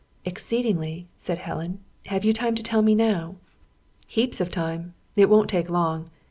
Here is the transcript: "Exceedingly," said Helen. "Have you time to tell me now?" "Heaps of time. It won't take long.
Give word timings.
"Exceedingly," 0.25 1.05
said 1.15 1.37
Helen. 1.37 1.77
"Have 2.07 2.25
you 2.25 2.33
time 2.33 2.55
to 2.55 2.63
tell 2.63 2.81
me 2.81 2.95
now?" 2.95 3.35
"Heaps 4.07 4.41
of 4.41 4.49
time. 4.49 4.95
It 5.15 5.29
won't 5.29 5.47
take 5.51 5.69
long. 5.69 6.09